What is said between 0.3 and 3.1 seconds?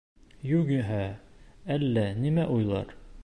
Юғиһә, әллә нәмә уйлар.